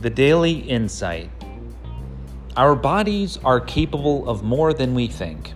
[0.00, 1.30] The Daily Insight
[2.54, 5.54] Our bodies are capable of more than we think.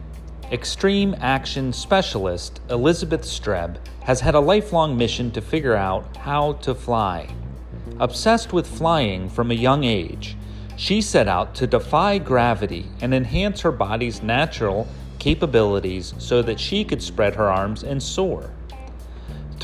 [0.50, 6.74] Extreme action specialist Elizabeth Streb has had a lifelong mission to figure out how to
[6.74, 7.28] fly.
[8.00, 10.38] Obsessed with flying from a young age,
[10.76, 14.88] she set out to defy gravity and enhance her body's natural
[15.18, 18.50] capabilities so that she could spread her arms and soar.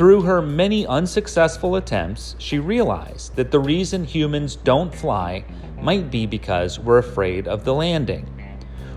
[0.00, 5.44] Through her many unsuccessful attempts, she realized that the reason humans don't fly
[5.78, 8.26] might be because we're afraid of the landing.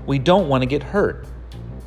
[0.06, 1.28] We don't want to get hurt.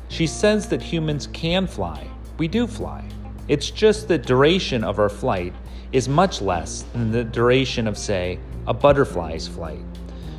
[0.09, 2.07] She says that humans can fly.
[2.37, 3.09] We do fly.
[3.47, 5.55] It's just that the duration of our flight
[5.91, 9.83] is much less than the duration of, say, a butterfly's flight.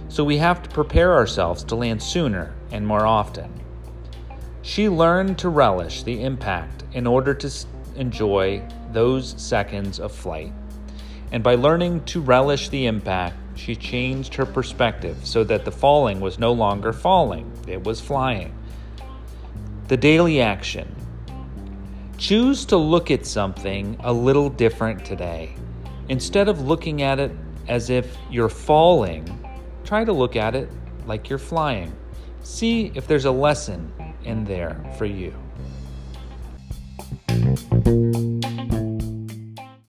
[0.08, 3.52] So we have to prepare ourselves to land sooner and more often.
[4.62, 7.50] She learned to relish the impact in order to
[7.98, 8.62] enjoy
[8.92, 10.52] those seconds of flight.
[11.32, 16.20] And by learning to relish the impact, she changed her perspective so that the falling
[16.20, 18.54] was no longer falling, it was flying.
[19.88, 20.94] The daily action
[22.18, 25.54] Choose to look at something a little different today.
[26.08, 27.30] Instead of looking at it
[27.68, 29.24] as if you're falling,
[29.84, 30.68] try to look at it
[31.06, 31.94] like you're flying.
[32.42, 33.92] See if there's a lesson
[34.24, 35.32] in there for you.
[37.48, 38.37] Música